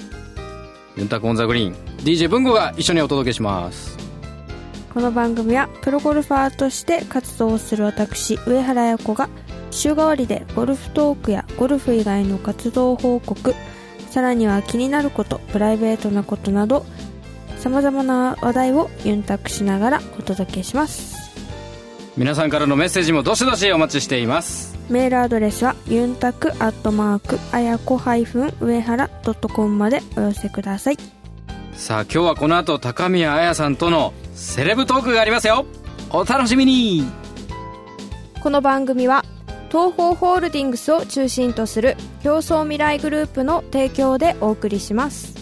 [0.97, 1.75] ユンタク on the green。
[1.99, 3.92] DJ 文吾が一緒にお届けします
[4.93, 9.29] この番組はプロゴルファーとして活動をする私上原彩子が
[9.71, 13.55] 週替わりでゴルフトークやゴルフ以外の活動報告
[14.11, 16.85] さらには気になることプライベートなことなど
[17.57, 21.23] さまざまな話題をユンタクしながらお届けします。
[22.17, 24.73] 皆さんからのメッセージもどしどしお待ちしています。
[24.91, 30.99] メールアドレスはユンタクアットマークあやこ上原 .com までお寄せください
[31.73, 35.67] さあ今日はこの後高宮彩さんとのセレブトークがありますよ。
[36.11, 37.05] お楽しみに。
[38.43, 39.25] この番組は
[39.69, 45.42] 東方ホールディングスを中心とする競争未来グループの提供でお送りします。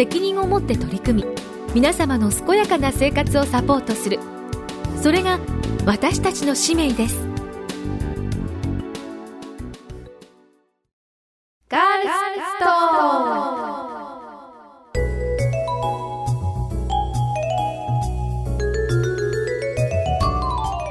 [0.00, 1.28] 責任を持って取り組み
[1.74, 4.18] 皆様の健やかな生活をサポートする
[5.02, 5.38] それが
[5.84, 7.20] 私たちの使命です
[11.68, 12.64] ガールスト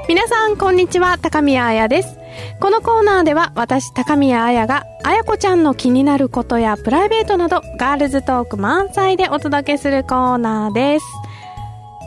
[0.08, 1.18] 皆さん、こんにちは。
[1.18, 2.16] 高宮彩です。
[2.60, 11.06] このコーナーでは、私、高宮彩が、彩子ちゃんの気になることやプライベートなど、ガールズトーク満載でお届けするコーナーです。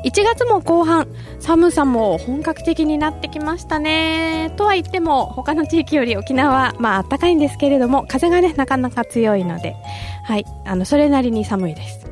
[0.05, 1.07] 1月も後半、
[1.39, 4.51] 寒さも本格的になってきましたね。
[4.57, 9.75] とは言っても、他の地域より沖縄は、まあ、暖かいんですけれども、風がね、なかなか強いので、
[10.25, 12.05] はい、あの、それなりに寒いです。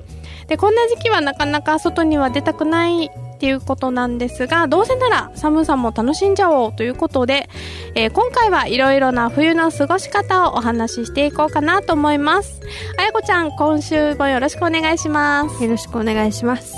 [0.48, 7.50] で、こんな時期はなかなか外には出たくないっていうことなんですが、どうせなら寒さも楽しんじゃおうということで、
[7.96, 12.62] えー今回はいろいろな冬の過ごし方をお話ししていこうかなと思います。
[13.00, 15.64] あやこちゃん、今週もよろしくお願いします。
[15.64, 16.76] よろしくお願いします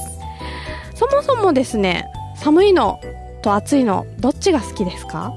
[0.95, 2.07] そもそもですね、
[2.37, 3.01] 寒いの
[3.41, 5.33] と暑いの、どっちが好きですか？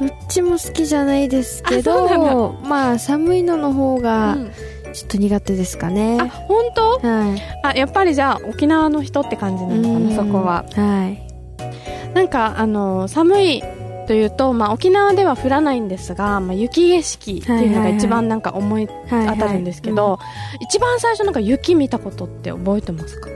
[0.00, 4.52] どっちも好きじゃないですけどまあ寒いのの方がうん
[4.94, 6.98] ちょっと苦手ですかね、あ、本当？
[7.00, 7.42] はい。
[7.64, 10.08] あ、やっぱりじゃあ沖縄の人って感じなのかうん。
[10.10, 10.64] な、そこは。
[10.72, 12.14] はい。
[12.14, 13.62] なんか、あの、寒い
[14.06, 20.20] というと、まあ沖縄では降らないんですが、まあ雪景色っていうのが一番なんか思いはい当たるんですけど、
[20.60, 23.28] 一番最初なんか雪見たことって覚えてますか、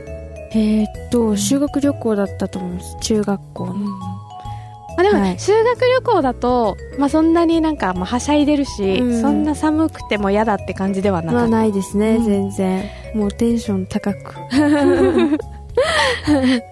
[0.53, 2.95] えーっと修学旅行だったと思います。
[3.01, 3.73] 中学校の、
[4.99, 5.39] あでも、はい。
[5.39, 9.21] 修学旅行だと、まあそんなになんか、まあはしゃいでるし、うん。
[9.21, 11.49] そんな寒くても嫌だって感じではなかった。
[11.49, 12.25] まあないですね、うん。
[12.25, 12.83] 全然。
[13.15, 14.35] もうテンション高く。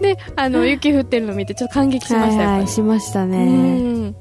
[0.02, 4.16] で、あの、雪降ってるの見てちょっと感激しましたよ、はいはいしましたうねん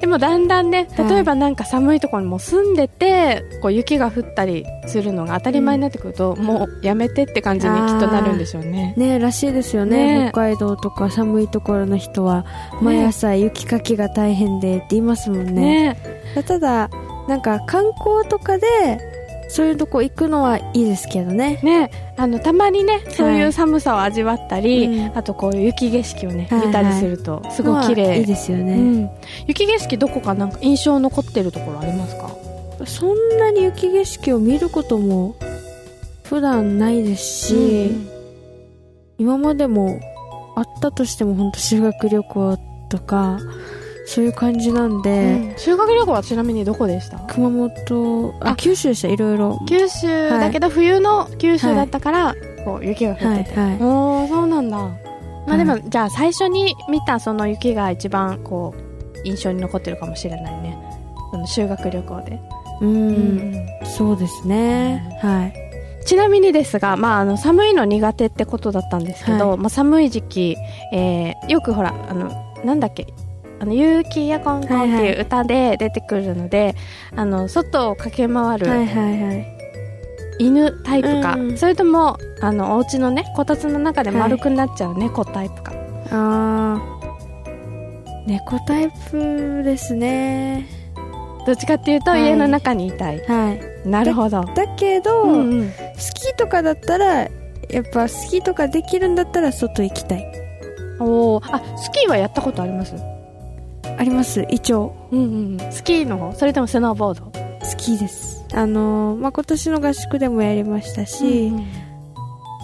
[0.00, 8.94] でもだんだんねはい例えばなんか寒いところにもう住んでて、こう雪が降ったりするのが当たり前になってくると、もうやめてって感じにきっとなるんでしょうね。
[8.96, 10.26] ねらしいですよね。
[10.26, 12.44] ね北海道とか寒いところの人は
[12.82, 15.98] 毎朝雪かきが大変でって言いますもんね。
[16.34, 16.90] ねただ
[17.28, 18.66] なんか観光とかで
[19.48, 21.60] そういうとこ行くのはいいですけどね。
[21.62, 21.90] ね。
[22.16, 25.18] あのたまにねそういう寒さを味わったり、うん。
[25.18, 26.66] あとこういう雪景色をね、はいはい。
[26.68, 28.20] 見たりするとすごい綺麗。
[28.20, 29.10] いいですよね、うん、
[29.46, 32.30] 雪景色どこかなんか印象残ってるところありますか？
[32.86, 35.36] そんなに雪景色を見ることも
[36.24, 37.90] 普段ないですし、
[39.18, 40.00] 今までも
[40.56, 42.58] あったとしても本当修学旅行
[42.88, 43.38] とか
[44.06, 45.58] そういう感じなんで、うん。
[45.58, 47.18] 修学旅行はちなみにどこでした？
[47.28, 48.56] 熊本ああ。
[48.56, 53.76] 九州でしたいろいろ九州だけど冬の九州だったから、こう雪が降ってて、はいはい。
[53.82, 54.76] おーそうなんだ。
[55.46, 60.78] まあでも、はじゃあ最初に見たその雪が一番こう印象に残ってるかもしれないね。
[61.32, 62.40] その修学旅行で、
[62.80, 65.18] うん、そうですね。
[65.20, 65.52] はい。
[66.06, 69.58] ちなみにですが、まあ、あの寒いの苦手ってことだったんですけど、はい。
[69.58, 70.56] まあ、寒い時期、
[70.92, 72.30] えーよくほらあの
[72.64, 73.06] なんだっけ？
[73.58, 76.74] あの、ゆうきやこんこんっていう歌で出てくるので、
[77.14, 79.56] あの、外を駆け回るはいはいはい。
[80.38, 81.56] 犬タイプか、うんうん。
[81.56, 85.72] それとも、あの、お家のね、こたつの中で丸くなっちゃう猫タイプか。
[86.10, 88.26] あー。
[88.26, 90.66] 猫タイプですね。
[91.46, 92.24] どっちかっていうと、はい。
[92.24, 93.20] 家の中にいたい。
[93.20, 93.88] はい。
[93.88, 94.42] なるほど。
[94.42, 95.72] だけど、うんうん。
[95.96, 97.28] スキーとかだったらや
[97.80, 100.26] っぱスキーとかできるんだったら外行きたい。
[100.98, 101.54] おー。
[101.54, 102.94] あ、スキーはやったことあります？
[103.98, 104.46] あります。
[104.50, 105.72] 一応うんうん。
[105.72, 106.32] スキーの方？
[106.32, 107.32] それともスノーボード？
[107.64, 108.44] スキーです。
[108.54, 111.66] あのーまあ、今年の合宿でもやりましたし、うんうん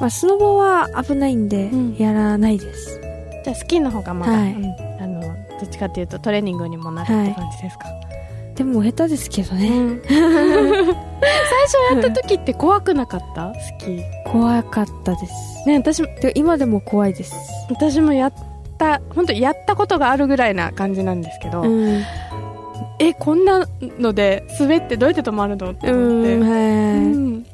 [0.01, 1.97] まあ、スノボは危ないんでうん。
[1.97, 3.01] やらないです、
[3.45, 4.53] じゃあスキーの方がまだ、はい。
[4.53, 4.65] うん
[5.03, 7.87] あの、どっちかっていうとトレーニングにもなるって感じですか、
[8.55, 10.03] でも下手ですけどね、うん。
[10.09, 13.53] 最初やった時って怖くなかった？
[13.55, 14.03] スキー。
[14.31, 15.67] 怖かったです。
[15.67, 17.35] ね、私も、で今でも怖いです。
[17.69, 18.29] 私もや
[18.97, 22.03] った、本当やったことがあるぐらいな感じなんですけど、うん。
[22.99, 23.67] え、こんな
[23.99, 26.37] ので滑ってどうやって止まるのってう思って。
[26.37, 27.47] んはい、うん。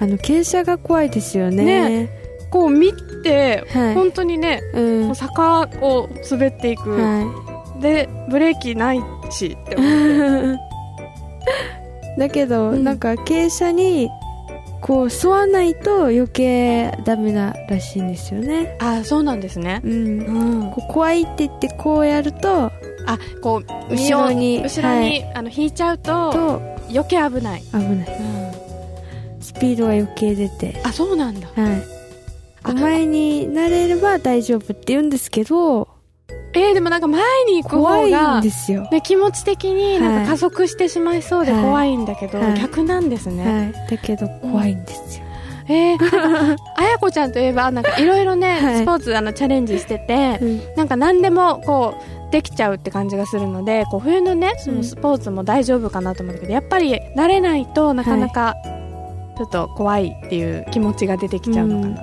[0.00, 2.08] あの傾斜が怖いですよね。
[2.50, 3.94] こう見て、はい。
[3.94, 5.14] 本当にね、うん。
[5.14, 9.00] 坂を滑っていく、はでブレーキない
[9.30, 10.62] しって思って。
[12.16, 12.84] い だけど、うん。
[12.84, 14.08] なんか傾斜に
[14.80, 18.76] こう沿わないと余計ダメならしいんですよね。
[18.80, 19.80] あそうなんですね。
[19.84, 20.20] うん。
[20.20, 20.70] うん。
[20.70, 22.70] こう怖いって言ってこうやると
[23.06, 28.54] あこう後ろに後ろに、あの引いちゃうとと余計危ない、危ない。
[29.40, 30.80] スピードが余計出て。
[30.84, 31.48] あそうなんだ。
[31.48, 31.82] はい。
[32.62, 35.88] あ前になれれば大丈夫って言うんですけど
[36.54, 41.62] えー、でもなんか前に行く怖い方がんですよ、ね、気持ち的になんはいか加速してしまいそうではい。
[41.62, 42.60] 怖いんだけど、はい。
[42.60, 45.24] 逆なんですね、はい、だけど怖いんですよ、
[45.68, 48.76] えー、なんかあやこちゃんといえばなんかいろいろね、 はい。
[48.78, 50.60] スポーツあのチャレンジしてて、うん。
[50.76, 51.94] なんか何でもこ
[52.28, 58.54] うできちゃうって感じがするのでこう冬のねそのスポーツも大丈夫かなと思うけど、やっぱり慣れないとなかなか
[59.38, 62.02] ちょっと怖いっていう気持ちが出てきちゃうのかな、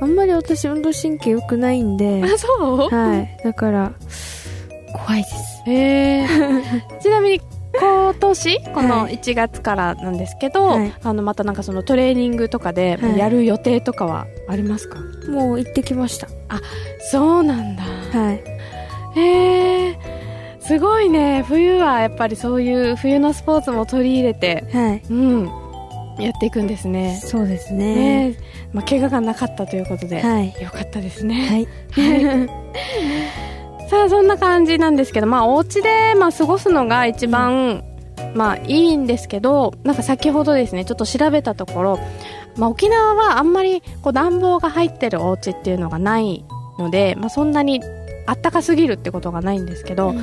[0.00, 2.22] あんまり私運動神経良くないんで。
[2.24, 2.46] あそ
[2.86, 2.88] う？
[2.88, 3.36] はい。
[3.42, 3.92] だから
[4.94, 5.62] 怖いです。
[5.66, 6.26] へえ
[7.02, 7.40] ちなみに
[7.78, 8.60] 今年？
[8.72, 10.94] このはい1月からなんですけど、はい。
[11.02, 13.18] あのまたなんかそのトレーニングとかではい。
[13.18, 16.28] やる予定とかはありますか、もう行ってきました。
[17.10, 17.82] そうなんだ。
[17.82, 18.42] はい。
[19.18, 19.98] へえ
[20.60, 21.44] すごいね。
[21.46, 24.64] 冬はやっぱりそういう冬のスポーツも取り入れて。
[24.72, 25.02] はい。
[25.10, 25.50] うん
[26.18, 27.20] やっていくんですね。
[27.22, 28.30] そうですね。
[28.30, 28.36] ね。
[28.72, 30.54] まあ、怪我がなかったということで、はい。
[30.60, 31.68] よかったですね、はい。
[33.88, 37.84] さあそんな感じなんですけどまあお家でまあ過ごすのが一番、
[38.34, 41.98] まあいいんですけどなんか先ほどですねちょっと調べたところ、
[42.56, 46.44] まあ、沖縄はあんまりこう暖房が入ってるお家っていうのがない
[46.78, 47.80] ので、まあ、そんなに
[48.26, 50.14] あったかすぎるってことがないんですけど、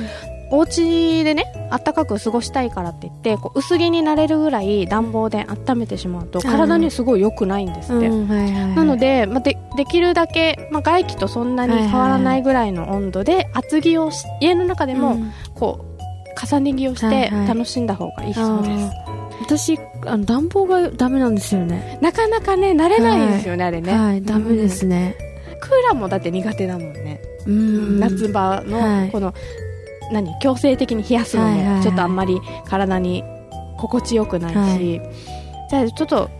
[0.50, 15.32] お家でねあったかく過ごしたいからって言ってこう薄着になれるぐらい暖房で温めてしまうと体にすごい良くないんですって、なので、まあ、でできるだけ、まあ、外気とそんなに変わらないぐらいの温度で厚着をし家の中でもうん。
[15.54, 15.94] こう
[16.46, 17.48] 重ね着をしてはいはい。
[17.48, 18.90] 楽しんだ方がいいそうです、
[19.40, 21.98] 私あの暖房がダメなんですよね。
[22.02, 23.92] なかなかね慣れないですよね、あれね。
[23.92, 25.16] はいダメですね。
[25.52, 25.60] うん。
[25.60, 28.00] クーラーもだって苦手だもんね、うん。
[28.00, 28.66] 夏場はい。
[28.66, 29.32] のこの、
[30.12, 31.76] 何強制的に冷やすのはいはいはい。
[31.76, 33.24] もちょっとあんまり体に
[33.76, 35.10] 心地よくないし、はい。
[35.70, 36.30] じゃあちょっと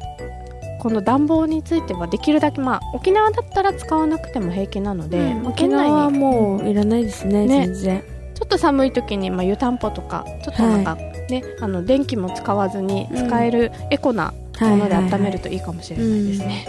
[0.80, 7.66] この暖房についてはできるだけまあ沖縄だったら使わなくても平気なので、まあ沖縄はもういらないですねね。
[7.66, 8.04] 全然。
[8.35, 16.66] ちょっと寒い時に、まあ、湯たんぽとかちょっとなんか、ねあの電気も使わずに使えるエコなもので温めるといいかもしれないですね、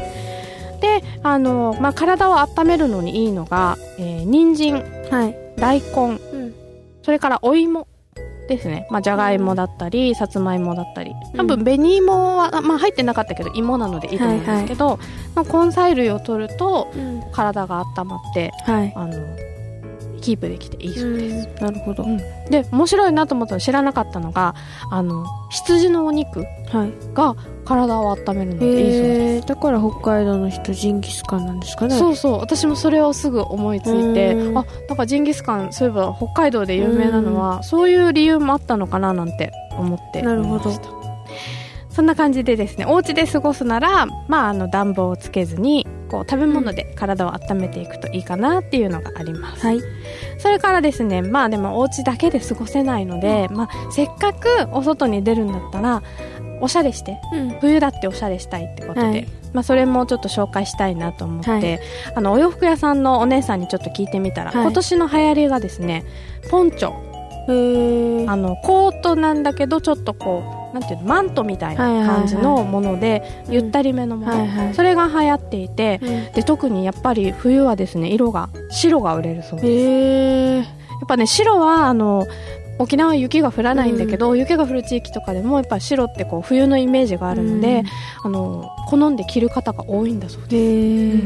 [0.80, 4.74] であの、まあ、体を温めるのにいいのが、えー、人参。
[5.10, 5.36] はい。
[5.58, 6.20] 大根。
[6.32, 6.35] うん
[7.06, 7.88] それからお芋
[8.50, 11.14] ですね、まあ、じゃがいもだったりさつまいもだったり。
[11.36, 11.48] 多うん。
[11.48, 15.00] 分紅芋は、まあ、入ってなかったけど芋なのでいいと思うんですけど、
[15.36, 17.24] まあ、根菜類を取るとうん。
[17.32, 18.94] 体が温まってはい。
[18.96, 19.14] あの
[20.26, 22.04] キープできていいそうです、なるほど。
[22.04, 22.18] うん。
[22.50, 24.56] で面白いなと思ったの知らなかったのが
[24.90, 27.14] あの羊のお肉はい。
[27.14, 31.96] が体を温めるのでいいそうです、だから北海道の人ジンギスカンなんですかね。
[31.96, 32.40] そうそう。
[32.40, 34.58] 私もそれをすぐ思いついてうん。
[34.58, 40.72] あなんかジンギスカンそういえば北海道で有名なのはそういう理由もあったのかななんて思ってなるほど
[41.96, 49.80] そんな感じでですねお家で過ごすなら、まあ、あの暖房をつけずにこう食べ物で体を温めていくといいかなっていうのがあります、はい。
[50.38, 56.04] それからですねまあでもお家だけで過ごせないので、まあ、せっかくお外に出るんだったら
[56.60, 57.50] おしゃれしてうん。
[57.62, 59.28] 冬だっておしゃれしたいってことで、はい。
[59.54, 61.80] まあ、それもちょっと紹介したいなと思って、はい。
[62.16, 64.64] あのお洋服屋さんのお姉さんにちょっと聞いてみたら、はい。
[64.64, 66.04] 今年の流行りがですね
[66.50, 67.16] ポンチョ。
[67.48, 73.54] あのコートなんだけどちょっとこうなんていうのマントみたいな感じのもので、うん。
[73.54, 76.34] ゆったりめのもの、それが流行っていて、うん。
[76.34, 80.68] で特にやっぱり冬はですね色が白が売れるそうです。
[80.68, 82.28] やっぱね白はあの
[82.78, 87.84] 沖縄は雪が降らないんだけど、雪が降る地域とかでもやっぱ白ってこう冬のイメージがあるので、
[88.22, 91.22] あの好んで着る方が多いんだそうで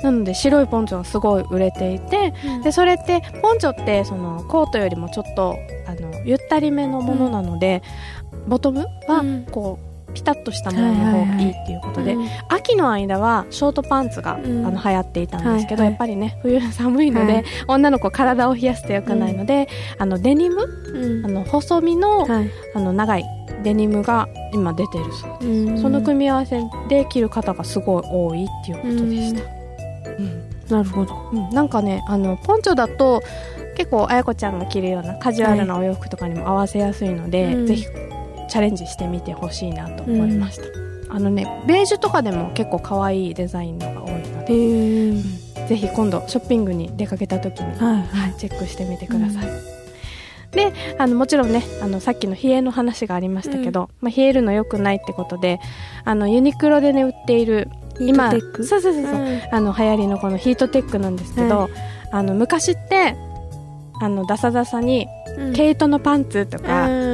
[0.00, 5.56] す、なので白いポンチョがすごい売れていてでそれってポンチョってそのコートよりもちょっと
[5.86, 7.82] あのゆったりめのものなので、
[8.46, 9.46] ボトムはうん。
[9.50, 12.26] こうピタッとしたものの方がいいっていうことで、うん。
[12.48, 14.66] 秋の間はショートパンツが、うん。
[14.66, 15.92] あの流行っていたんですけど、はいはい。
[15.92, 17.44] やっぱりね冬寒いので、はい。
[17.68, 19.68] 女の子体を冷やすと良くないので、
[19.98, 21.26] あのデニムうん。
[21.26, 22.50] あの細身の,、はい。
[22.74, 23.24] あの長い
[23.62, 25.78] デニムが今出てるそううん。
[25.78, 29.42] その組み合わせで着る方がすごい多いっていうことでした、
[30.18, 30.50] うん。
[30.68, 31.14] なるほど。
[31.32, 31.50] うん。
[31.50, 33.22] なんかねあのポンチョだと
[33.76, 37.66] 結構あやこちゃんが着るようなカジュアルなお洋服とかにも合わせやすいので、うん。
[37.66, 37.86] ぜひ
[38.50, 49.46] チャレンジしてみてほしいなと思いました、あのねベージュとかでも結構可愛いデザインのが多いので、ぜひ今度ショッピングに出かけた時に、はいはい、チェックしてみてください、
[50.50, 55.60] であのもちろんねあのさっきの冷えの話がありましたけど、まあ、冷えるの良くないってことで
[56.04, 59.40] あのユニクロでね売っている今そうそうそうそう、うん。
[59.52, 61.68] あの流行りのこのヒートテックなんですけど、は
[62.10, 63.14] あの昔って
[64.00, 65.52] あのダサダサにうん。
[65.52, 67.09] 毛糸のパンツとか、うん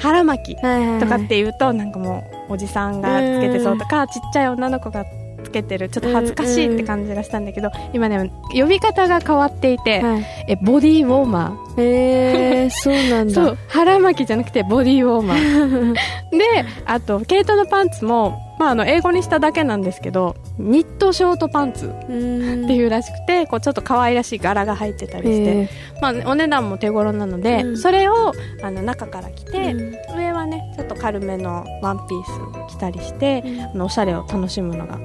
[0.00, 5.04] 腹巻きとかって言うとなんかもうおじさんがつけてそうとか、ちっちゃい女の子が
[5.50, 5.88] つけてる。
[5.88, 10.26] ちょっと恥ずかしいって感じがしたんだけど、今ね呼び方が変わっていて、はい。
[10.48, 13.34] えボディーウォーマーへえそうなんだ。
[13.34, 15.94] そう腹巻きじゃなくてボディーウォーマー
[16.30, 25.68] であと毛糸のパンツも、まあ、あの英語にしただけなんですけどニットショートパンツうんっていうらしくて、こうちょっと可愛らしい柄が入ってたりして、へ
[26.00, 27.78] まあ、お値段も手頃なので、うん。
[27.78, 30.18] それをあの中から着えて、うん。
[30.18, 33.42] 上はねちょっと軽めのワンピース着たりして、
[33.72, 34.98] あのおしゃれを楽しむのが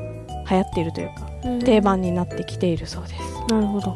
[0.49, 1.59] 流行っているというか、うん。
[1.59, 3.95] 定番になってきているそうです、なるほど。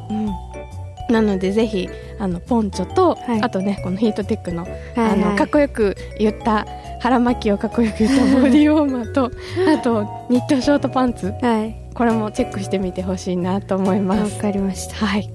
[1.10, 1.90] なのでぜひ
[2.20, 3.42] あのポンチョと、はい。
[3.42, 5.20] あとねこのヒートテックの,、はいあはい。
[5.20, 6.68] のかっこよく言った
[7.00, 9.32] 腹巻きをかっこよく言ったボディウォーマーと
[9.74, 11.34] あとニットショートパンツ。
[11.42, 11.76] はい。
[11.96, 15.06] これもチェックしてみてほしいなと思いまわすかりました。
[15.06, 15.30] はい。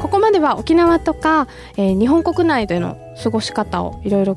[0.00, 4.36] ここまでは沖縄とか、えー日本国内での過ごし方をいろいろ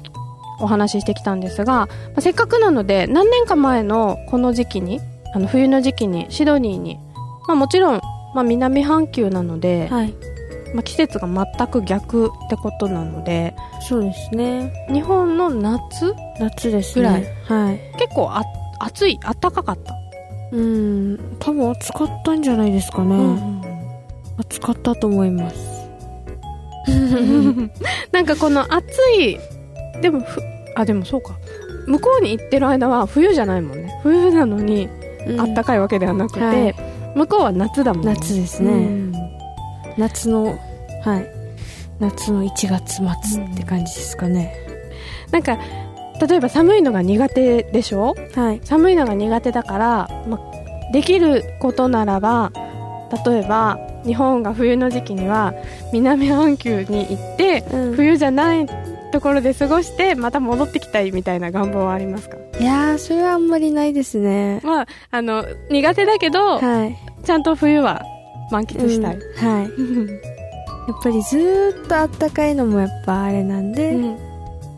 [0.59, 4.99] お話ししてきたんですが、まあ、せっかくなので何年か前のこの時期に
[5.33, 6.99] あの冬の時期にシドニーに、
[7.47, 8.01] まあ、もちろん、
[8.35, 10.13] まあ、南半球なので、はい。
[10.73, 14.71] まあ、季節が全く逆ってことなのでそうですね。
[14.89, 17.05] 日本の夏夏ですね。
[17.45, 17.65] ぐらい。
[17.65, 17.79] はい。
[17.97, 18.43] 結構あ
[18.79, 19.93] 暑い暖かかった、
[20.53, 21.19] うん。
[21.39, 23.61] 多分暑かったんじゃないですかね、うん
[24.37, 25.55] 暑かったと思います。
[28.11, 29.37] なんかこの暑い
[30.01, 30.41] でもふ
[30.75, 31.35] あでもそうか。
[31.87, 33.99] 向こうに行ってる間は冬じゃないもんね。
[34.03, 34.87] 冬なのに
[35.39, 36.75] あったかいわけではなくて、はい。
[37.15, 38.13] 向こうは夏だもんね。
[38.13, 38.71] 夏ですね。
[38.71, 39.13] うん。
[39.97, 40.57] 夏の
[41.03, 41.27] はい。
[41.99, 44.55] 夏の1月末って感じですかね、
[45.29, 45.59] なんか
[46.19, 48.15] 例えば寒いのが苦手でしょ？
[48.33, 48.61] はい。
[48.63, 50.39] 寒いのが苦手だから、ま、
[50.93, 52.51] できることならば
[53.27, 55.53] 例えば日本が冬の時期には
[55.93, 57.93] 南半球に行って、うん。
[57.93, 58.65] 冬じゃない
[59.11, 62.37] ところで過ごしてまた戻ってきたいみたいな願望はありますか？
[62.59, 64.61] いやーそれはあんまりないですね。
[64.63, 66.97] まああの苦手だけど、はい。
[67.23, 68.03] ちゃんと冬は
[68.51, 69.63] 満喫したい、うんはい。
[70.89, 74.17] やっぱりずーっとあったかいのもやっぱあれなんで、うん。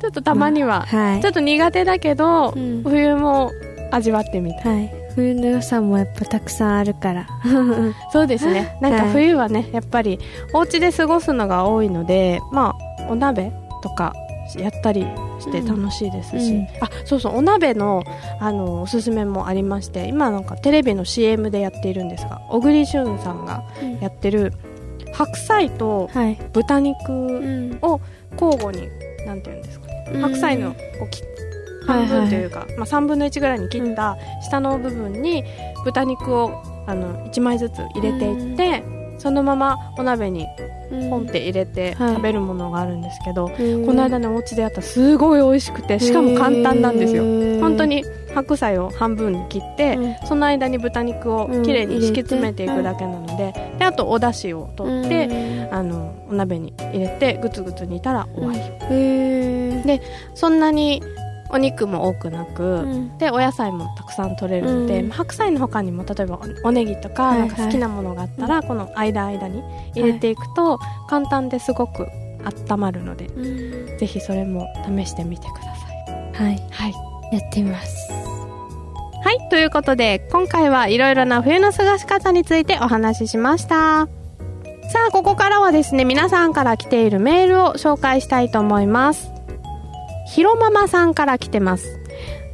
[0.01, 1.21] ちょっとたまには、はい。
[1.21, 2.83] ちょっと苦手だけど、うん。
[2.83, 3.51] 冬も
[3.91, 4.75] 味わってみたい。
[4.75, 4.93] はい。
[5.15, 7.27] 冬の良さもやっぱたくさんあるから。
[8.11, 8.77] そうですね。
[8.81, 9.11] なんかはい。
[9.13, 10.19] 冬はねやっぱり
[10.53, 13.51] お家で過ごすのが多いのでまあお鍋
[13.83, 14.13] とか
[14.57, 15.01] やったり
[15.39, 16.57] して楽しいですし、うん。
[16.59, 18.03] うんあそうそうお鍋の
[18.39, 23.63] あのおすすめもありまして今なんかテレビの CM でやっているんですが小栗旬さんが
[24.01, 24.53] やってる
[25.13, 27.77] 白菜とはい、豚肉うん。
[27.81, 28.01] を
[28.39, 28.87] 交互に
[29.27, 31.21] なんていうんですかね白菜のこうき
[31.85, 35.43] 半はいはい分というか、まあ、3分の1ぐらいに切った下の部分に
[35.83, 38.83] 豚肉をあの1枚ずつ入れていって、
[39.17, 40.47] そのままお鍋に
[41.09, 42.15] ポンって入れてはい。
[42.15, 43.85] 食べるものがあるんですけど、うん。
[43.85, 47.23] この間ねお家でやったらすごい美味しくてしかも簡単なんですよ。
[47.59, 48.03] 本当に
[48.33, 50.27] 白菜を半分に切って、うん。
[50.27, 60.01] その間に豚肉をきれいに敷き詰めていくだけなので,、であとお出汁を取って、あのお鍋に入れてグツグツ煮たら終わり、で
[60.33, 61.01] そんなに
[61.53, 63.17] お肉も多くなく、うん。
[63.17, 65.09] でお野菜もたくさん取れるので、うん。
[65.09, 69.63] 白菜の他にも例えばおおネギとか,、はいなんか好きなものがあったら、この間間に
[69.95, 72.07] 入れていくと、簡単ですごく
[72.69, 73.97] 温まるのでうん。
[73.97, 75.75] ぜひそれも試してみてくだ
[76.33, 76.43] さい。
[76.45, 76.61] はい。
[76.71, 76.93] はい。
[77.35, 78.11] やってみます。
[79.23, 84.09] はいということで今回はいろいろな冬の過ごし方についてお話ししました。
[84.93, 89.31] さあここからはですね皆さんから来ているメールを紹介したいと思います
[90.33, 91.99] ひろママさんから来てます。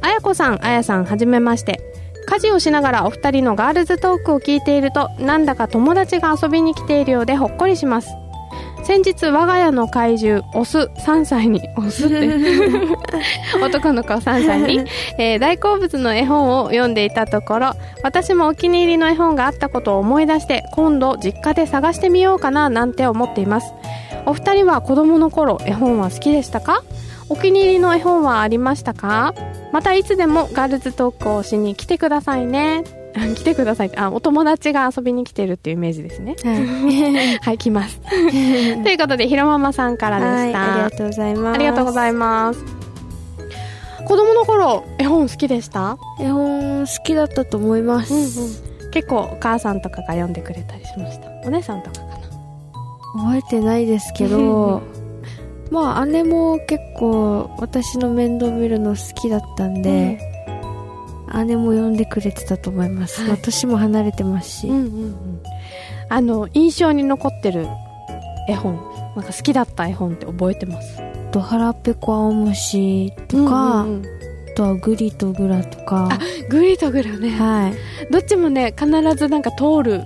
[0.02, 1.80] あやこさんあやさんはじめまして。
[2.26, 8.08] 家事をしながらお二人のガールズトークを聞いているとなんだか友達が遊びに来ているようでほっこりします。
[8.84, 12.28] 先日我が家の怪獣オス3歳にオスって。
[13.62, 14.84] 男の子3歳に、
[15.18, 17.72] えー大好物の絵本を読んでいたところ
[18.02, 23.72] 私もお気に入りの絵本があったことを思い出して今度実家で探してみようかななんて思っています。
[24.26, 26.82] お二人は子供の頃絵本は好きでしたか？
[27.30, 29.34] お気に入りの絵本はありましたか？
[29.72, 32.82] またいつでもガールズトークをしに来てくださいね。
[33.16, 36.36] あ 来てくださいあお友達が遊びに来てるっていうイメージですね。
[36.44, 37.38] はい。
[37.38, 38.00] はい来ます。
[38.06, 41.54] ということでひろママさんからではいした、ありがとうございます。
[41.54, 42.60] ありがとうございます。
[44.06, 45.96] 子供の頃、絵本好きでした？
[46.20, 51.28] 絵本好きだったと思います、結構お母さんとかが読んでくれたりしました。
[51.46, 52.02] お姉さんとかか
[53.14, 53.22] な？
[53.24, 54.82] 覚えてないですけど
[55.70, 60.20] まあ姉も結構私の面倒見るの好きだったんで、
[61.46, 63.30] 姉も読んでくれてたと思います、はい。
[63.30, 64.62] まあ年も離れてます。
[64.62, 65.42] し、うんうんうん。
[66.08, 67.68] あの、印象に残ってる
[68.48, 68.74] 絵本、
[69.14, 71.00] なんか好きだった絵本って覚えてます？
[71.00, 74.06] あと腹ペコ青虫とか、うんうんうん。
[74.50, 76.08] あとはグリとグラとか。
[76.48, 77.30] グリとグラね。
[77.30, 78.12] はい。
[78.12, 80.02] どっちもね、必ずなんか通る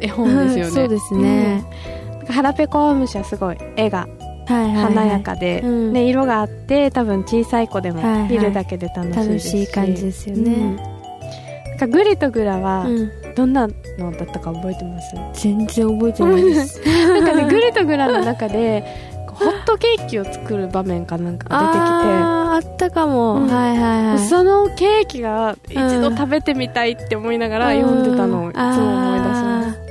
[0.00, 0.70] 絵本ですよね。
[0.70, 1.64] そうですね、
[2.12, 2.18] うん。
[2.18, 4.06] なんか腹ペコアムシはすごい絵が
[4.48, 5.62] はいはい、はい、華やかで、
[5.94, 8.30] 色があって多分小さい子でもはいはい。
[8.30, 9.62] 見るだけで楽しいです楽し。
[9.64, 10.76] い感じですよね、うん。
[10.76, 13.10] なんかグリとグラはうん。
[13.36, 16.80] どんなのだったか覚えてます、全然覚えてないです。
[17.06, 18.84] なんかねグリとグラの中で
[19.26, 23.48] ホットケーキを作る場面かなんかがあーあったかも、うん。
[23.48, 24.16] はいはいはい。
[24.16, 29.87] 出てきてそのケーキが一度食べてみたいって思いながら読んでたのをいつも思い出します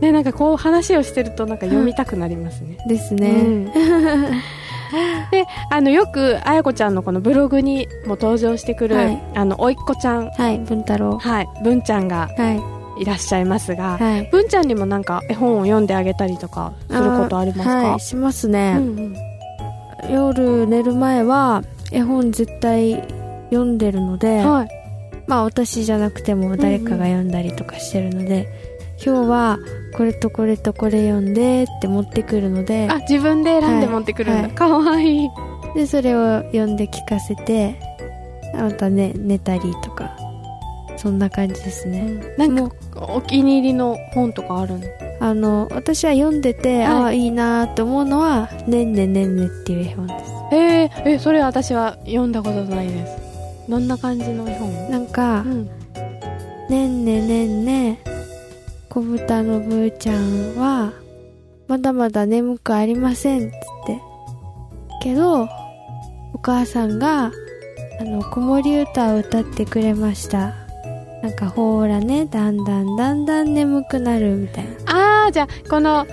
[0.00, 3.64] でなんかこう話をしてるとなんか読みたくなりますね、すですね、うん。
[5.30, 9.22] であのよくあやこちゃんのこのブログにも登場してくる、はい。
[9.34, 10.30] あのおいっ子ちゃん。
[10.30, 11.18] はい文太郎。
[11.18, 13.02] はい文ちゃんがはい。
[13.02, 14.28] いらっしゃいますが、はい。
[14.30, 17.76] 文ちゃんにもなんか絵本を読んであげたりとかすることありますか？
[17.90, 19.14] はいしますね、うん
[20.08, 20.12] うん。
[20.12, 22.94] 夜寝る前は絵本絶対
[23.50, 24.68] 読んでるので、はい。
[25.26, 28.48] まあ私じゃなくても誰かが読んだりとかしてるので、
[29.04, 29.58] 今日は
[29.96, 34.50] これとこれとこれ読んでって持ってくるのであ自分で選んで持ってくるんだ、はい。
[34.52, 35.28] かわいい。
[35.74, 37.78] でそれを読んで聞かせて
[38.54, 40.16] またね寝たりとか
[40.96, 44.86] そんな感じですね、なんかお気に入りの本とかあるの？
[45.20, 46.86] あの私は読んでて、はい。
[46.86, 50.32] ああいいなーって思うのは「ねんねねんね」っていう絵本です。
[50.52, 53.18] えー、えそれ私は読んだことないです。
[53.68, 54.90] どんな感じの絵本？
[54.90, 55.68] なんかうん
[56.70, 57.98] 「ねんねねんね
[58.96, 60.90] 小豚のぶーちゃんは
[61.68, 63.52] まだまだ眠くありません」っつっ
[63.86, 64.00] て。
[65.02, 65.42] けど
[66.32, 67.30] お母さんが
[68.00, 70.54] あの子守歌を歌ってくれました。
[71.22, 76.06] なんかほーらねだんだんだんだん眠くなるみたいああじゃあこの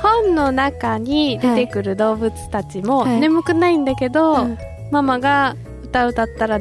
[0.00, 3.20] 本の中に出てくる動物たちもはい。
[3.20, 4.58] 眠くないんだけど、うん。
[4.92, 6.60] ママが歌歌ったら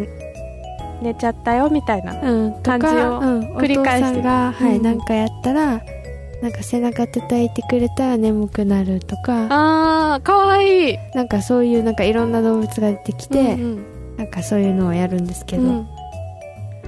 [1.02, 2.14] 寝ちゃったよみたいな
[2.64, 4.84] 感じをうん、繰り返してお父さんが、はい、うん。
[4.84, 5.82] なんかやったら、
[6.42, 10.98] なんか背中叩いてくれたら眠くなるとか、あーかわいい。
[11.16, 13.86] なんかそういうなんかいろんな動物が出てきて、うん
[14.18, 15.88] なんかそういうのをやるんですけど、うん。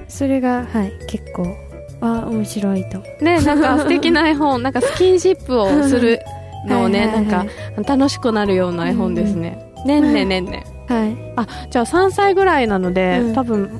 [0.08, 1.56] それが、はい、結構、
[2.00, 2.98] あ面白いと。
[3.20, 4.62] ねなんか素敵な絵本。
[4.64, 6.20] なんかスキンシップをする
[6.66, 7.46] のをね はいなんか
[7.84, 11.16] 楽しくなるような絵本ですね、ねんねねんねはい。
[11.36, 13.34] あじゃあ3歳ぐらいなので、うん。
[13.34, 13.70] 多分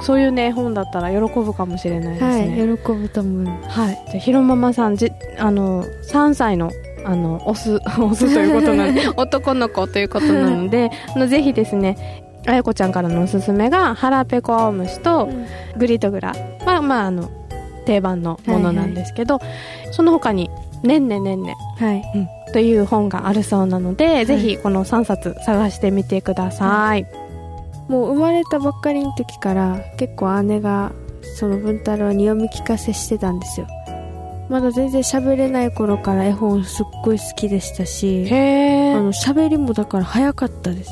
[0.00, 3.80] そういうね絵本だったら喜ぶかもしれないですはい、ね喜ぶと思います。
[3.80, 6.70] はい、じゃあひろママさんじあの3歳の
[7.04, 15.28] あのオス オスということなので 男の子ということなのであのぜひですねあやこちゃんからのおすすめが腹ペコ青虫と
[15.76, 17.30] グリとグラは、まあ、あの
[17.84, 19.40] 定番のものなんですけど、
[19.90, 20.50] その他に
[20.82, 22.02] 「ねんねねんねはい。」
[22.54, 27.04] という本があるそうなので、ぜひこの3冊探してみてください、
[27.88, 30.92] もう生まれたばっかりの時から結構姉が
[31.36, 33.66] その文太郎に読み聞かせしてたんですよ。
[34.48, 40.90] まだ全然喋れない頃から絵本すっごい好きでしたしあの喋りもだから早かったです。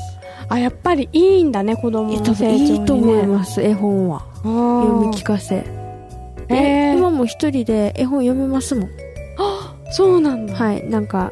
[0.49, 4.25] あやっぱりいいんだね子供の成長に、ね、いいと思います絵本は。
[4.43, 5.63] 読み聞かせ。
[6.49, 8.89] え今も一人で絵本読めますもん。
[9.91, 11.31] そうなんだ、はいなんか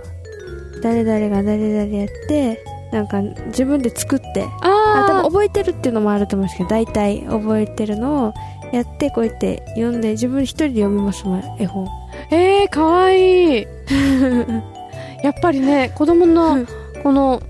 [0.83, 8.33] 誰々が誰々やってなんか自分で作ってあ多あ分覚えてるっていうのもあると思うんですけど大体覚えてるのを
[8.71, 11.85] やってこうやって読んで自分一人で読みますもん絵本。
[11.85, 11.89] ー
[12.31, 13.67] えー、かわいい。
[15.23, 16.65] やっぱりね子供の
[17.03, 17.41] この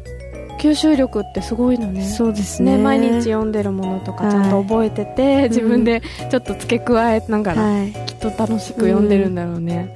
[0.60, 2.04] 吸収力ってすごいのね。
[2.04, 2.78] そうですね。
[2.78, 4.32] ね毎日読んでるものとかはい。
[4.32, 7.92] ちゃんと覚えてて、自分でちょっと付け加えながら、はい。
[8.06, 9.94] きっと楽しく読んでるんだろうね、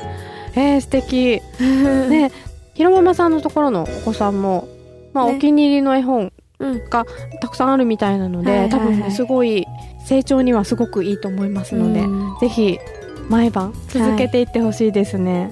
[0.55, 1.41] えー、素敵。
[2.09, 2.31] ね
[2.73, 4.67] ひろママさんのところのお子さんも、
[5.13, 5.35] まあね。
[5.35, 7.05] お気に入りの絵本うんが
[7.41, 8.79] たくさんあるみたいなので、はいはいはい。
[8.79, 9.65] 多分ねすごい
[10.05, 12.37] 成長にはすごくいいと思いますので、うん。
[12.39, 12.79] ぜひ
[13.29, 15.51] 毎晩続けていってほしいですね。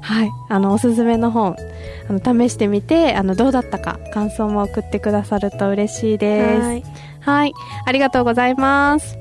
[0.00, 1.56] はい、あのおすすめの本
[2.10, 6.60] あの試してみてあのどうだったか感想も送ってくださると嬉しいです。
[6.60, 6.84] はい。
[7.20, 7.52] はい、
[7.86, 9.16] ありがとうございます。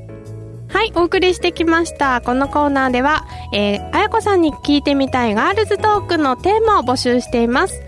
[0.67, 2.21] はい、お送りしてきました。
[2.21, 7.81] このコーナーでは、えー、あやこさんに聞いてみたいガールズトークのテーマを募集しています。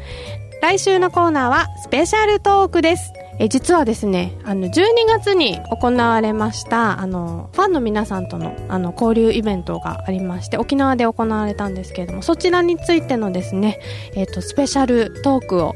[0.62, 3.12] 来週のコーナーは、スペシャルトークです。
[3.39, 4.71] えー実はですね、あの、12
[5.08, 13.80] 月に行われました、あの、ファンの皆さんとの、あの、交流イベントがありまして、沖縄で行われたんですけれども、そちらについてのですね、
[14.13, 15.76] えっ、と、スペシャルトークを、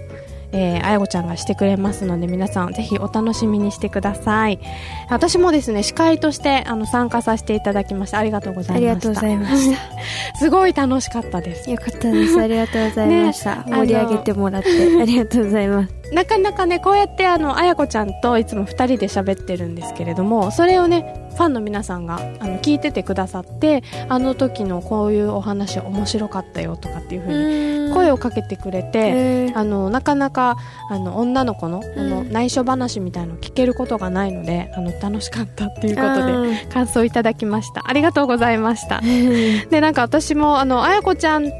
[0.51, 4.59] えー、あやごちゃんがしてくれますので皆さんぜひお楽しみにしてください。
[5.09, 8.89] 私もですね司会としてあの参加させていただきましたありがとうございました。
[8.89, 9.79] ありがとうございました。
[10.37, 11.69] すごい楽しかったです。
[11.69, 12.39] よかったです。
[12.39, 14.69] ありがとうございました、 ね盛り上げてもらって
[15.01, 29.57] ありがとうございますなかなかねこうやってあのあやこちゃんといつも2人で喋ってるんですけれどもそれをねファンの皆さんがあの聞いててくださってあの時のこういうお話面白かったよとかっていうふうに声をかけてくれて、えー。
[29.57, 30.57] あのなかなか
[30.89, 32.29] あの女の子のこのうん。
[32.31, 37.81] 内緒話みたいのを聞けることがないので、あの楽しかったっていうことでで感想いただきました。
[37.85, 39.01] ありがとうございました。
[39.69, 41.53] でなんか私もあのあやこちゃんと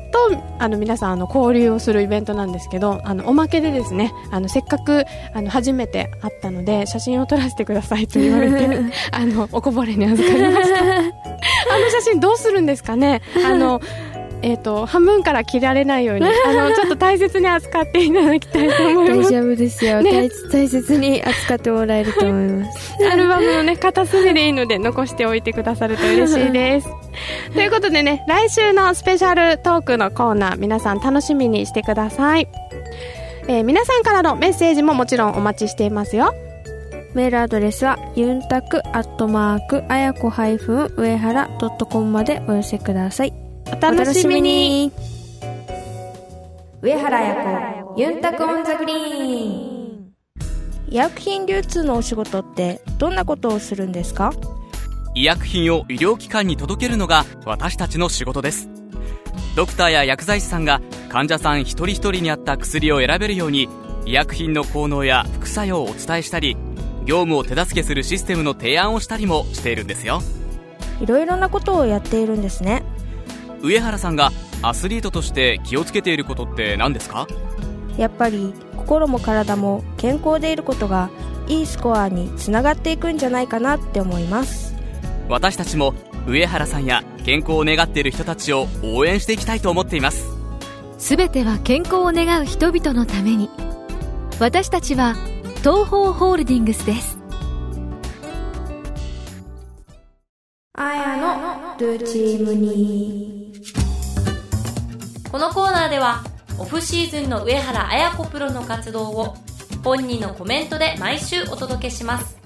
[0.60, 8.80] あの皆さんあの交流をするイベントなんですけどあのおまけでですねあのせっかくあの初めて会ったので写真を撮らせてくださいと言われて
[9.12, 10.84] あのおこぼれに預かりました。
[10.84, 13.22] あの写真どうするんですかね？
[13.46, 13.82] あの
[14.42, 19.32] えっ、と半分から切られないようにあのちょっと大切に扱っていただきたいと思います。
[19.32, 20.12] 大丈夫ですよ、ね。
[20.12, 22.96] 大大切に扱ってもらえると思います。
[23.12, 26.88] アルバムのね、片隅でいいので残しておいてくださると嬉しいです。
[27.54, 32.48] ということでね、来週のスペシャルトークのコーナー、皆さん楽しみにしてください。
[33.50, 36.36] えー皆さんからのメッセージももちろんお待ちしていますよ。
[37.16, 43.34] メールアドレスはユンタクアットマークあやこハイフン上原ドットコムまでお寄せください。
[43.74, 44.92] お楽しみに。
[46.84, 48.96] 上原彩子ユンタクオンザグリー
[49.96, 50.14] ン。
[50.90, 54.32] 医薬品流通のお仕事ってどんなことをするんですか？
[55.16, 58.70] 医薬品を医療機関に届けるのが私たちの仕事です
[59.60, 63.68] ドクターや薬剤師さんが患者さん一人一人に合った薬を選べるように
[64.06, 66.56] 医薬品の効能や副作用をお伝えしたり
[67.04, 70.22] 業務を手助けするシステムの提案をしたりもしているんですよ。
[71.02, 72.84] いろいろなことをやっているんですね。
[73.62, 77.28] 上原さんがアスリートとして気をつけていることって何ですか？
[77.98, 81.10] やっぱり心も体も健康でいることが
[81.50, 84.74] いいスコアにつながっていくんじゃないかなって思います。
[85.28, 85.94] 私たちも
[86.28, 90.26] 上原さんや健康を願っている人たちを応援していきたいと思っています。
[90.98, 93.50] すべては健康を願う人々のために。
[94.40, 95.16] 私たちは
[95.58, 97.20] 東方ホールディングスです。
[100.74, 103.54] あやのルーチームに
[105.30, 106.24] このコーナーでは
[106.58, 109.36] オフシーズンの上原綾子プロの活動を
[109.84, 112.38] 本人のコメントで毎週お届けします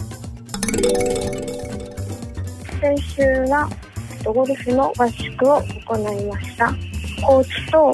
[2.84, 3.70] 先週は
[4.26, 6.68] ゴルフの合宿を行いました。
[7.26, 7.94] コーチと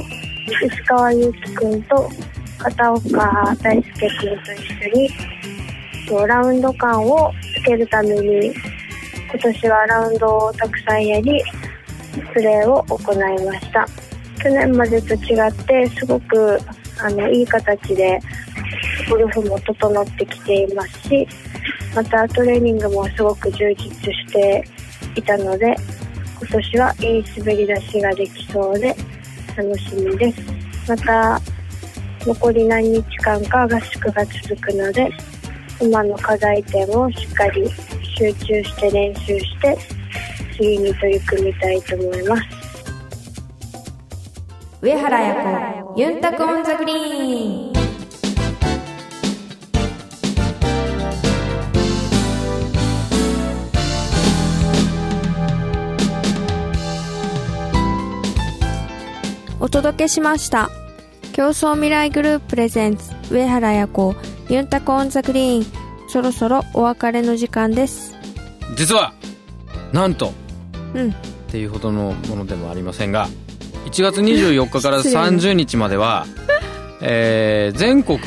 [0.65, 2.09] 石川祐希君と
[2.57, 4.09] 片岡大輔君
[4.43, 8.47] と一緒にラウンド感をつけるために
[9.31, 11.39] 今年はラウンドをたくさんやり
[12.33, 13.85] プレーを行いました。
[14.41, 16.59] 去年までと違ってすごく
[16.99, 18.19] あのいい形で
[19.07, 21.27] ゴルフも整ってきていますし
[21.93, 24.65] またトレーニングもすごく充実して
[25.15, 25.75] いたので
[26.39, 28.95] 今年はいい滑り出しができそうで
[29.55, 30.41] 楽しみです。
[30.87, 31.41] また
[32.25, 35.09] 残り何日間か合宿が続くので
[35.81, 37.69] 今の課題点をしっかり
[38.17, 39.77] 集中して練習して
[40.57, 42.43] 次に取り組みたいと思います。
[44.81, 47.88] 上原彩子ユンタクオンザグリーン。
[59.59, 60.69] お届けしました。
[61.33, 64.15] 競争未来グループプレゼンツ上原彩子
[64.49, 65.65] ユンタコオンザグリーン。
[66.07, 68.15] そろそろお別れの時間です。
[68.75, 69.13] 実は
[69.93, 70.33] なんと
[70.95, 71.11] うん。
[71.11, 71.13] っ
[71.51, 73.27] ていうほどのものでもありませんが
[73.85, 75.13] 1月24日から失礼。
[75.15, 76.25] な30日までは、
[77.01, 78.19] えー全国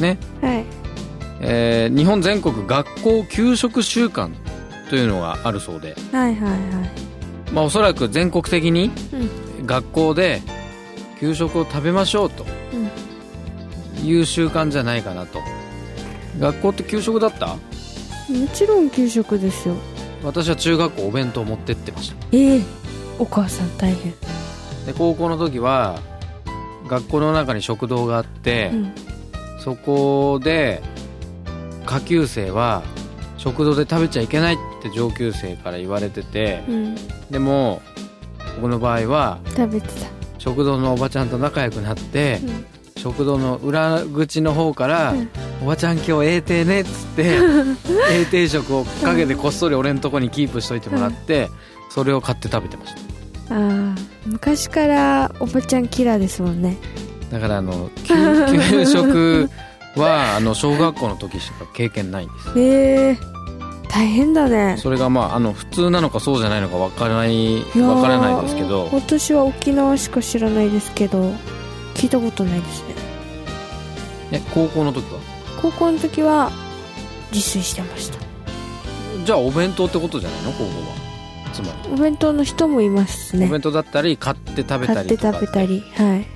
[0.00, 0.64] ね、はい。
[1.40, 4.34] えー日本全国学校給食週間
[4.88, 6.58] というのがあるそうで、はいはいはい。
[7.52, 10.42] まあ、おそらく全国的にうん学校で
[11.20, 12.44] 給食を食べましょうと。
[14.04, 15.38] いう習慣じゃないかなと。
[16.40, 17.46] 学校って給食だった？
[17.48, 17.58] も
[18.52, 19.76] ちろん給食ですよ。
[20.24, 22.16] 私は中学校お弁当持ってってました。
[22.32, 22.62] ええ
[23.18, 24.12] お母さん大変。
[24.86, 26.00] で高校の時は
[26.88, 28.92] 学校の中に食堂があって、うん。
[29.60, 30.82] そこで
[31.86, 32.82] 下級生は
[33.38, 36.96] 食堂で食べちゃいけないって上級生から言われててうん
[37.30, 37.80] でも
[38.56, 40.06] 僕の場合は食べてた。
[40.38, 42.66] 食堂のおばちゃんと仲良くなって、うん。
[43.00, 45.28] 食堂の裏口の方から「うん。
[45.62, 47.22] おばちゃん今日ええてね」っつって
[48.10, 51.48] ええ定食をかけてこっそり俺のとこにキープしといてもらって、
[51.90, 52.94] それを買って食べてまし
[53.48, 53.54] た。
[53.54, 56.76] ああ昔からおばちゃんキラーですもんね。
[57.30, 58.14] だからあの給
[58.70, 59.50] 給食
[59.96, 62.62] はあの小学校の時しか経験ないんですえ
[63.10, 63.18] え
[63.92, 64.76] 大変だね。
[64.78, 68.88] それがまああの普通なのかそうじゃないのかわからないわからないですけど。
[68.90, 71.30] 私は沖縄しか知らないですけど
[71.94, 72.94] 聞いたことないですね。
[74.32, 75.20] え高校の時は？
[75.60, 76.50] 高校の時は
[77.32, 78.18] 自炊してました。
[79.24, 80.52] じゃあお弁当ってことじゃないの？
[80.52, 81.02] 高校は。
[81.52, 83.46] つまり、お弁当の人もいますね。
[83.46, 86.26] お弁当だったり買って食べた買って食べたりはい。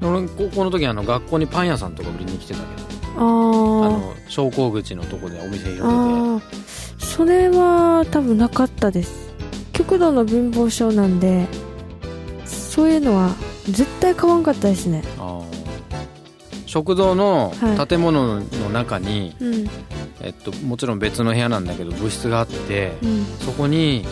[0.00, 2.87] 俺高校の時あの学校にパン屋さんとか売りに来てたけど
[3.18, 9.28] あの昇降口のとこでお店広げてそれは多分なかったです。
[9.72, 11.46] 極度の貧乏症なんで。
[12.78, 15.02] そういうのは絶対買わんかったですね
[16.66, 19.68] 食堂のはい建物の中に、うん。
[20.20, 23.24] えっと、もちろん別の部屋なんだけど部室があって、うん。
[23.40, 24.04] そこに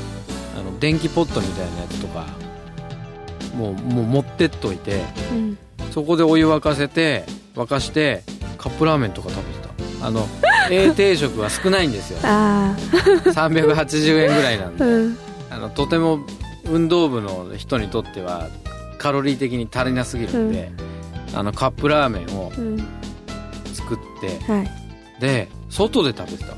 [0.59, 2.27] あの電気ポットみたいなやつとか
[3.57, 5.59] もうもう持ってっといてうん。
[5.93, 8.25] そこでお湯沸かせて沸かして
[8.67, 9.61] カップラーメンとか食べて
[10.01, 10.07] た。
[10.07, 10.27] あの
[10.71, 12.19] A 定食は少ないんですよ。
[12.25, 12.75] あ
[13.27, 14.83] 380円ぐらいなんで。
[14.85, 15.19] あうん。
[15.51, 16.19] あのとても
[16.65, 18.49] 運動部の人にとっては
[18.99, 20.73] カロリー的に足りなすぎるんで、
[21.33, 22.79] あのカップラーメンをうん。
[23.73, 25.21] 作ってはい。
[25.21, 26.57] で外で食べてた。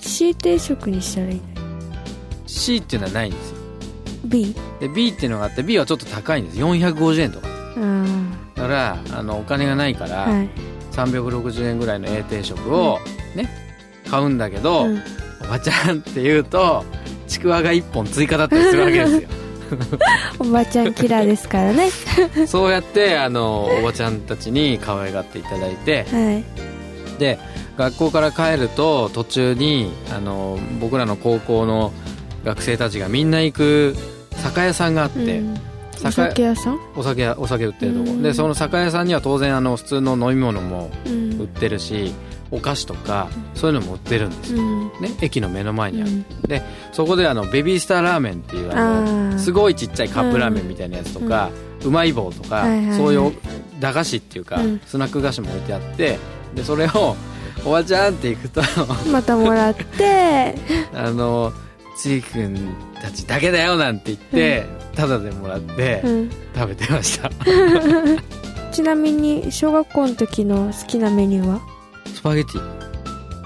[0.00, 1.42] C 定食にしたらいいね。
[2.46, 3.56] C っていうのはないんですよ。
[4.24, 6.58] B で B っていうのがあって B はちょっと高いんです。
[6.58, 7.48] 450円とか。
[7.48, 8.14] あ
[8.54, 10.48] だからあのお金がないから、あはい
[10.94, 12.98] 360円ぐらいの A 定食を
[13.34, 13.48] ね、
[14.08, 15.02] 買うんだけど、うん。
[15.42, 16.84] おばちゃんって言うと
[17.26, 19.28] ちくわが1本追加だったりするわけですよ。
[20.38, 21.90] おばちゃんキラーですからね。
[22.46, 26.44] そうやってあのおばちゃんたちに可愛がっていただいてはい。
[27.18, 27.38] で
[27.76, 31.92] 学校から帰ると途中にあの僕らの高校の
[32.44, 33.96] 学生たちがみんな行く
[34.36, 35.60] 酒屋さんがあって、うん
[36.04, 36.80] お酒屋さん？
[36.96, 38.22] お酒やお酒売ってるとこ、うん。
[38.22, 41.24] でその酒屋さんには当然あの普通の飲み物もうん。
[41.40, 42.14] 売ってるし
[42.50, 44.84] お菓子とかそういうのも売ってるんですよ、うん。
[45.00, 46.24] ね、駅の目の前にある、うん。
[46.42, 46.62] で
[46.92, 49.00] そこであのベビースターラーメンっていうあ
[49.32, 51.50] のすごいちっちゃいカップラーメンみたいなやつとか、
[51.84, 52.64] うまい棒とか、
[52.96, 53.32] そういう
[53.80, 54.80] 駄菓子っていうか、うん。
[54.86, 56.18] スナック菓子も置いてあって
[56.54, 57.16] でそれを
[57.64, 58.62] おばちゃんって行くと
[59.10, 60.54] またもらって。
[60.94, 61.52] あの
[61.98, 64.64] ちいくんたちだけだよなんて言って、
[64.94, 66.30] タダでもらってうん。
[66.54, 67.30] 食べてました、
[68.72, 71.60] ちなみに小学校の時の好きなメニューは？
[72.14, 72.62] スパゲティ。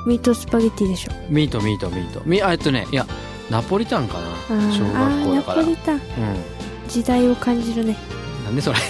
[0.07, 1.13] ミートスパゲティでしょ。
[1.29, 2.23] ミートミートミート。
[2.25, 3.05] みあえっとねいや
[3.51, 4.19] ナポリタンか
[4.51, 5.63] あな小学校だから。
[5.65, 5.95] ポリタン。
[5.97, 6.01] うん。
[6.89, 7.97] 時代を感じるね。
[8.45, 8.79] なんでそれ？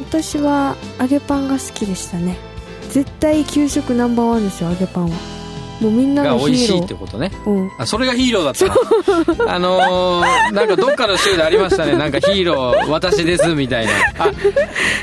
[0.00, 2.36] 私は揚げパンが好きでしたね。
[2.90, 5.16] 絶対給食ナンバーワンですよ揚げパンは
[5.80, 7.32] もうみんなが美味しいってことね。
[7.46, 7.70] うん。
[7.78, 8.66] あそれがヒーローだった
[9.44, 9.50] の。
[9.50, 11.96] あのー、なんかどっかの州でありましたね。
[11.96, 13.92] なんかヒーロー私ですみたいな。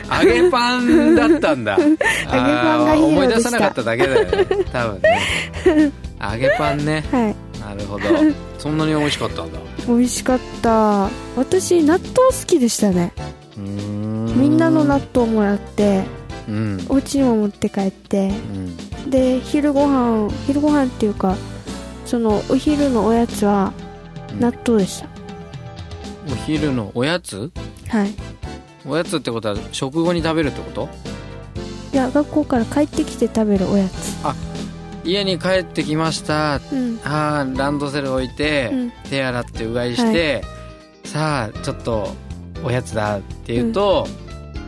[0.08, 1.78] あ揚げパンだったんだ。
[1.82, 4.26] 揚げパンが思い出さなかっただけだよ。
[4.26, 5.92] ね多分ね。
[6.22, 7.04] 揚げパンね。
[7.12, 7.36] はい。
[7.60, 8.06] なるほど。
[8.60, 9.60] そんなに美味しかったんだ。
[9.88, 11.10] 美味しかった。
[11.36, 13.14] 私納豆好きでしたね。
[13.60, 14.26] ん。
[14.40, 16.04] みんなの納豆もらって
[16.48, 16.86] うん。
[16.88, 18.28] お家にも持って帰って。
[18.28, 21.36] うんで昼ご飯昼ご飯っていうか
[22.06, 23.74] そのお昼のおやつは
[24.32, 24.40] うん。
[24.40, 25.08] 納豆でした、
[26.32, 27.52] お昼のおやつ？
[27.88, 28.14] はい。
[28.86, 30.90] おやつってことは食後に食べるってこと？
[31.94, 34.18] いや学校から帰ってきて食べるおやつ。
[35.04, 36.60] 家に帰ってきました。
[36.72, 37.00] うん。
[37.04, 38.92] あーランドセル置いて、うん。
[39.10, 40.44] 手洗ってうがいして、
[41.06, 42.10] さあちょっと
[42.64, 44.06] おやつだって言うと、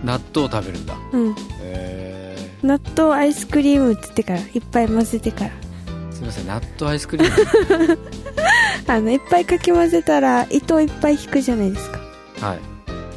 [0.05, 0.95] 納豆を食べるんだ。
[1.11, 1.35] うん。
[1.61, 2.08] へ
[2.63, 5.47] 納豆アイスクリームって言ってからいっぱい混ぜてから。
[5.47, 7.99] えすみません納豆アイスクリーム。
[8.87, 11.99] あのいっぱいかき混ぜたら糸をいっぱい引くじゃないですか。
[12.41, 12.59] はい。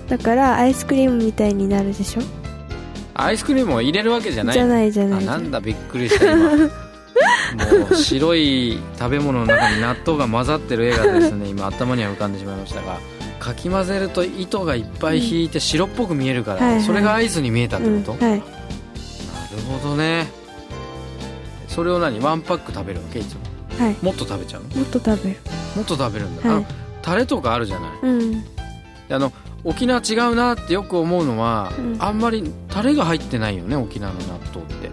[0.08, 2.22] だからアイスクリームみたいになるでしょ？
[3.14, 4.54] アイスクリームを入れるわけじゃない。
[4.54, 5.22] じゃないじゃない。
[5.24, 6.50] あなんだびっくりした今。
[6.56, 11.48] もう白い食べ物の中に納豆が混ざってる絵がですね。
[11.48, 12.98] 今頭には浮かんでしまいましたが。
[13.38, 16.82] かき混ぜると糸がいっぱい引いて白っぽく見えるから、はいはい。
[16.82, 18.42] それがアイスに見えたってこと、うん、はい
[19.82, 20.28] ほどね。
[21.68, 22.20] それを何？
[22.20, 23.40] ワンパック食べるわけいつも？
[23.78, 23.96] はい。
[24.02, 24.68] もっと食べちゃうの？
[24.76, 25.36] もっと食べる。
[25.76, 26.56] もっと食べるんだ、はい。
[26.58, 26.66] あの
[27.02, 27.90] タレとかあるじゃない？
[28.02, 28.44] うん。
[29.10, 29.32] あの
[29.64, 31.96] 沖縄違うなってよく思うのは、うん。
[31.98, 34.90] あんまりタレが入ってないよね沖縄の納豆って。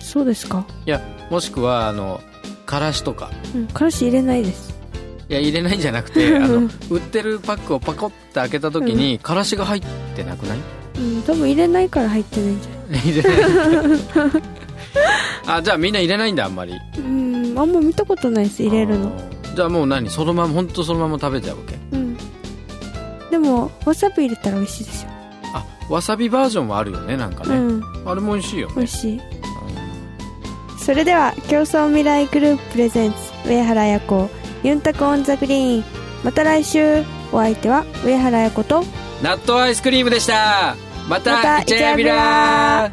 [0.00, 0.64] そうですか？
[0.86, 2.20] いやもしくはあの
[2.64, 3.30] からしとか。
[3.54, 4.74] うんからし入れないです。
[5.28, 9.82] いや入れないんじゃなくて あの売ってるパックをパコッて開けた時に、からしが入っ
[10.14, 10.58] てなくない？
[10.98, 13.32] うん多分入れないから入ってないんじゃ入れない
[15.46, 16.74] あじゃあみんな入れないんだあんまり。
[16.98, 19.12] うんあんま見たことないです入れるの。
[19.54, 20.10] じゃあもう何？
[20.10, 21.76] そのまま本当そのまま食べちゃうわけ？
[21.92, 22.16] うん。
[23.30, 25.10] でもわさび入れたら美味しいですよ
[25.54, 27.82] あわさびバージョンもあるよねなんかね、うん。
[28.04, 28.74] あれも美味しいよね。
[28.76, 29.20] 美味しい。
[30.78, 34.30] それでは共創未来グループ presents 上原彩子
[34.62, 35.84] ユンタク on the green。
[36.24, 37.04] また来週。
[37.32, 38.84] お相手は上原彩子と
[39.20, 40.76] 納豆アイスクリームでした
[41.08, 42.90] またイチャヤビラ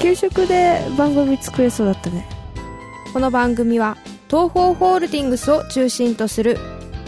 [0.00, 2.28] 給食で番組作れそうだったね
[3.12, 3.96] この番組は
[4.28, 6.58] 東方ホールディングスを中心とする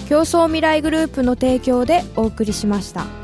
[0.08, 3.19] 競争未来グループの提供でお送りしました。